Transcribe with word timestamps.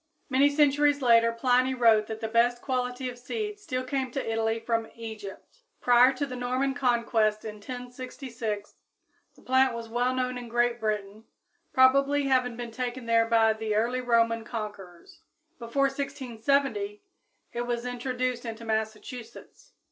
Many 0.29 0.49
centuries 0.49 1.03
later 1.03 1.31
Pliny 1.31 1.75
wrote 1.75 2.07
that 2.07 2.21
the 2.21 2.27
best 2.27 2.59
quality 2.59 3.07
of 3.07 3.19
seed 3.19 3.59
still 3.59 3.83
came 3.83 4.09
to 4.13 4.31
Italy 4.31 4.59
from 4.59 4.89
Egypt. 4.95 5.57
Prior 5.79 6.11
to 6.13 6.25
the 6.25 6.35
Norman 6.35 6.73
conquest 6.73 7.45
in 7.45 7.57
1066, 7.57 8.77
the 9.35 9.43
plant 9.43 9.75
was 9.75 9.89
well 9.89 10.15
known 10.15 10.39
in 10.39 10.49
Great 10.49 10.79
Britain, 10.79 11.25
probably 11.71 12.23
having 12.23 12.57
been 12.57 12.71
taken 12.71 13.05
there 13.05 13.27
by 13.27 13.53
the 13.53 13.75
early 13.75 14.01
Roman 14.01 14.43
conquerors. 14.43 15.21
Before 15.59 15.83
1670 15.83 17.03
it 17.53 17.61
was 17.67 17.85
introduced 17.85 18.43
into 18.43 18.65
Massachusetts. 18.65 19.73